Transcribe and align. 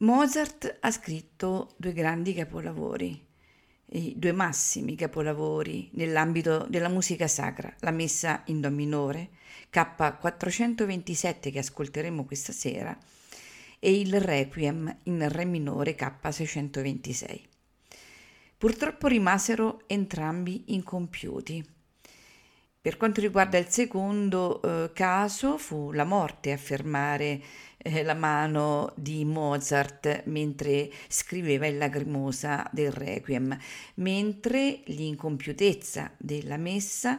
Mozart 0.00 0.78
ha 0.78 0.92
scritto 0.92 1.74
due 1.76 1.92
grandi 1.92 2.32
capolavori, 2.32 3.20
due 4.14 4.30
massimi 4.30 4.94
capolavori 4.94 5.90
nell'ambito 5.94 6.66
della 6.68 6.88
musica 6.88 7.26
sacra, 7.26 7.74
la 7.80 7.90
Messa 7.90 8.42
in 8.46 8.60
Do 8.60 8.70
minore, 8.70 9.30
K427 9.72 11.50
che 11.50 11.58
ascolteremo 11.58 12.24
questa 12.24 12.52
sera, 12.52 12.96
e 13.80 13.98
il 13.98 14.20
Requiem 14.20 14.98
in 15.04 15.28
Re 15.28 15.44
minore 15.44 15.96
K626. 15.96 17.40
Purtroppo 18.56 19.08
rimasero 19.08 19.82
entrambi 19.88 20.74
incompiuti 20.74 21.64
per 22.80 22.96
quanto 22.96 23.20
riguarda 23.20 23.58
il 23.58 23.68
secondo 23.68 24.62
eh, 24.62 24.92
caso, 24.92 25.58
fu 25.58 25.90
la 25.92 26.04
morte 26.04 26.52
a 26.52 26.56
fermare 26.56 27.42
eh, 27.76 28.02
la 28.02 28.14
mano 28.14 28.92
di 28.96 29.24
Mozart 29.24 30.22
mentre 30.26 30.90
scriveva 31.08 31.66
il 31.66 31.76
Lacrimosa 31.76 32.68
del 32.72 32.92
Requiem, 32.92 33.56
mentre 33.94 34.80
l'incompiutezza 34.86 36.12
della 36.16 36.56
messa 36.56 37.18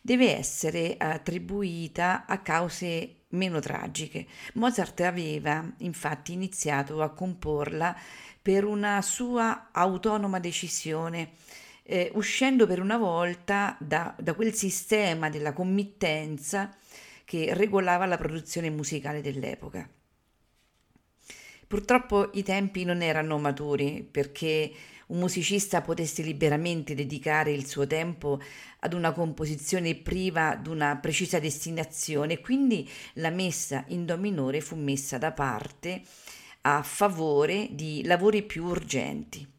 deve 0.00 0.36
essere 0.36 0.96
attribuita 0.98 2.26
a 2.26 2.38
cause 2.40 3.22
meno 3.30 3.58
tragiche. 3.58 4.26
Mozart 4.54 5.00
aveva 5.00 5.68
infatti 5.78 6.32
iniziato 6.32 7.02
a 7.02 7.10
comporla 7.10 7.96
per 8.40 8.64
una 8.64 9.00
sua 9.00 9.70
autonoma 9.72 10.38
decisione 10.38 11.32
eh, 11.84 12.10
uscendo 12.14 12.66
per 12.66 12.80
una 12.80 12.96
volta 12.96 13.76
da, 13.78 14.14
da 14.18 14.34
quel 14.34 14.54
sistema 14.54 15.28
della 15.28 15.52
committenza 15.52 16.74
che 17.24 17.54
regolava 17.54 18.06
la 18.06 18.16
produzione 18.16 18.70
musicale 18.70 19.20
dell'epoca. 19.20 19.88
Purtroppo 21.66 22.30
i 22.34 22.42
tempi 22.42 22.84
non 22.84 23.02
erano 23.02 23.38
maturi 23.38 24.06
perché 24.08 24.72
un 25.06 25.18
musicista 25.18 25.82
potesse 25.82 26.22
liberamente 26.22 26.94
dedicare 26.94 27.52
il 27.52 27.66
suo 27.66 27.86
tempo 27.86 28.40
ad 28.80 28.92
una 28.94 29.12
composizione 29.12 29.94
priva 29.94 30.56
di 30.56 30.68
una 30.68 30.96
precisa 30.96 31.38
destinazione, 31.38 32.40
quindi 32.40 32.88
la 33.14 33.30
messa 33.30 33.84
in 33.88 34.06
do 34.06 34.16
minore 34.16 34.60
fu 34.60 34.76
messa 34.76 35.18
da 35.18 35.32
parte 35.32 36.02
a 36.62 36.82
favore 36.82 37.68
di 37.72 38.02
lavori 38.04 38.42
più 38.42 38.64
urgenti. 38.64 39.53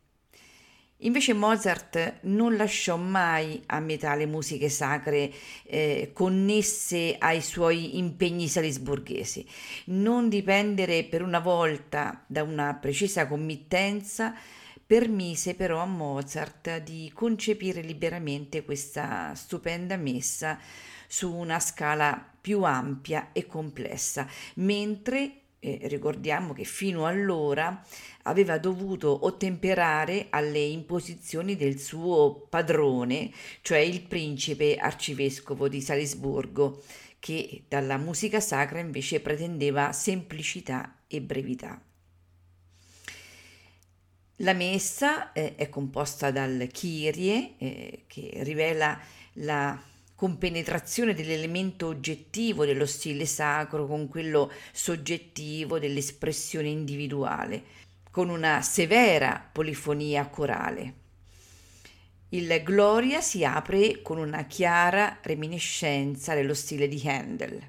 Invece 1.06 1.34
Mozart 1.34 2.22
non 2.22 2.56
lasciò 2.56 2.98
mai 2.98 3.62
a 3.68 3.80
metà 3.80 4.16
le 4.16 4.26
musiche 4.26 4.70
sacre 4.70 5.32
eh, 5.64 6.10
connesse 6.14 7.16
ai 7.20 7.42
suoi 7.42 7.98
impegni 7.98 8.48
salisburghesi, 8.48 9.46
non 9.86 10.30
dipendere 10.30 11.04
per 11.04 11.22
una 11.22 11.40
volta 11.40 12.24
da 12.26 12.42
una 12.42 12.74
precisa 12.74 13.28
committenza 13.28 14.34
permise 14.88 15.56
però 15.56 15.80
a 15.80 15.86
Mozart 15.86 16.82
di 16.82 17.12
concepire 17.14 17.82
liberamente 17.82 18.64
questa 18.64 19.34
stupenda 19.36 19.98
messa 19.98 20.60
su 21.08 21.32
una 21.34 21.60
scala 21.60 22.34
più 22.42 22.64
ampia 22.64 23.30
e 23.32 23.46
complessa, 23.46 24.28
mentre 24.56 25.45
eh, 25.66 25.80
ricordiamo 25.88 26.54
che 26.54 26.64
fino 26.64 27.08
allora 27.08 27.84
aveva 28.24 28.60
dovuto 28.60 29.26
ottemperare 29.26 30.28
alle 30.30 30.60
imposizioni 30.60 31.56
del 31.56 31.80
suo 31.80 32.46
padrone, 32.48 33.32
cioè 33.62 33.80
il 33.80 34.02
principe 34.02 34.76
arcivescovo 34.76 35.68
di 35.68 35.82
Salisburgo, 35.82 36.84
che 37.18 37.64
dalla 37.68 37.98
musica 37.98 38.40
sacra 38.40 38.80
invece 38.80 39.20
pretendeva 39.22 39.92
semplicità 39.92 41.00
e 41.08 41.22
brevità. 41.22 41.82
La 44.40 44.54
messa 44.54 45.32
eh, 45.32 45.56
è 45.56 45.70
composta 45.70 46.30
dal 46.30 46.70
Kyrie, 46.72 47.54
eh, 47.58 48.04
che 48.06 48.32
rivela 48.44 49.00
la 49.34 49.82
compenetrazione 50.16 51.14
dell'elemento 51.14 51.88
oggettivo 51.88 52.66
dello 52.66 52.86
stile 52.86 53.26
sacro 53.26 53.86
con 53.86 54.08
quello 54.08 54.52
soggettivo 54.72 55.78
dell'espressione 55.78 56.70
individuale, 56.70 57.64
con 58.10 58.30
una 58.30 58.62
severa 58.62 59.48
polifonia 59.52 60.28
corale. 60.28 60.94
Il 62.30 62.62
Gloria 62.64 63.22
si 63.22 63.44
apre 63.44 64.02
con 64.02 64.18
una 64.18 64.46
chiara 64.46 65.20
reminiscenza 65.22 66.34
dello 66.34 66.54
stile 66.54 66.88
di 66.88 67.02
Handel. 67.06 67.62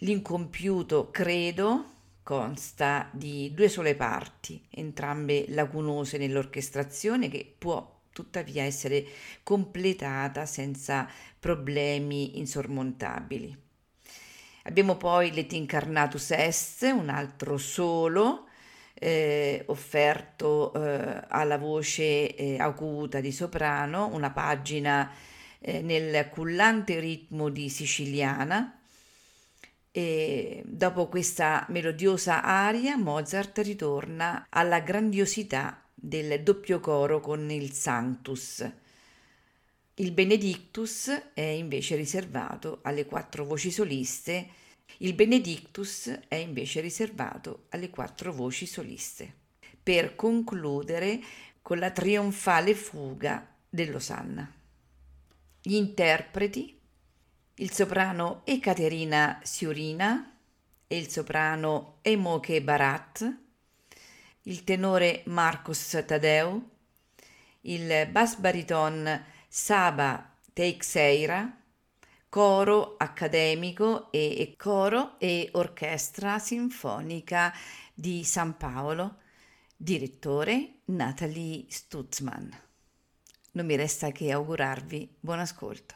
L'incompiuto 0.00 1.10
credo 1.10 1.92
consta 2.22 3.08
di 3.12 3.52
due 3.54 3.68
sole 3.68 3.94
parti, 3.94 4.66
entrambe 4.70 5.44
lacunose 5.48 6.18
nell'orchestrazione 6.18 7.28
che 7.28 7.54
può 7.56 7.95
tuttavia 8.16 8.62
essere 8.62 9.04
completata 9.42 10.46
senza 10.46 11.06
problemi 11.38 12.38
insormontabili. 12.38 13.54
Abbiamo 14.62 14.96
poi 14.96 15.32
l'Et 15.32 15.52
Incarnatus 15.52 16.30
Est, 16.30 16.82
un 16.84 17.10
altro 17.10 17.58
solo 17.58 18.48
eh, 18.94 19.62
offerto 19.66 20.72
eh, 20.72 21.24
alla 21.28 21.58
voce 21.58 22.34
eh, 22.34 22.58
acuta 22.58 23.20
di 23.20 23.32
soprano, 23.32 24.08
una 24.10 24.30
pagina 24.30 25.12
eh, 25.58 25.82
nel 25.82 26.30
cullante 26.30 26.98
ritmo 26.98 27.50
di 27.50 27.68
siciliana. 27.68 28.80
E 29.92 30.62
dopo 30.64 31.06
questa 31.08 31.66
melodiosa 31.68 32.42
aria, 32.42 32.96
Mozart 32.96 33.58
ritorna 33.58 34.46
alla 34.48 34.80
grandiosità 34.80 35.85
del 35.98 36.42
doppio 36.42 36.78
coro 36.78 37.20
con 37.20 37.50
il 37.50 37.72
Sanctus. 37.72 38.70
Il 39.94 40.12
Benedictus 40.12 41.08
è 41.32 41.40
invece 41.40 41.96
riservato 41.96 42.80
alle 42.82 43.06
quattro 43.06 43.46
voci 43.46 43.70
soliste, 43.70 44.48
il 44.98 45.14
Benedictus 45.14 46.08
è 46.28 46.34
invece 46.34 46.80
riservato 46.80 47.64
alle 47.70 47.88
quattro 47.88 48.30
voci 48.30 48.66
soliste, 48.66 49.32
per 49.82 50.14
concludere 50.14 51.18
con 51.62 51.78
la 51.78 51.90
trionfale 51.90 52.74
fuga 52.74 53.54
dell'Osanna. 53.68 54.52
Gli 55.62 55.74
interpreti, 55.74 56.78
il 57.54 57.72
soprano 57.72 58.42
Ekaterina 58.44 59.40
Siurina 59.42 60.38
e 60.86 60.96
il 60.98 61.08
soprano 61.08 61.98
Emoke 62.02 62.62
Barat, 62.62 63.45
il 64.46 64.62
tenore 64.62 65.22
Marcos 65.26 66.04
Tadeu, 66.06 66.70
il 67.62 68.08
bass 68.10 68.36
bariton 68.36 69.24
Saba 69.48 70.34
Teixeira, 70.52 71.62
coro 72.28 72.94
accademico 72.96 74.10
e 74.12 74.54
coro 74.56 75.18
e 75.18 75.48
orchestra 75.52 76.38
sinfonica 76.38 77.52
di 77.92 78.22
San 78.22 78.56
Paolo, 78.56 79.18
direttore 79.76 80.80
Natalie 80.86 81.64
Stutzman. 81.68 82.60
Non 83.52 83.66
mi 83.66 83.74
resta 83.74 84.12
che 84.12 84.30
augurarvi 84.30 85.16
buon 85.18 85.40
ascolto. 85.40 85.95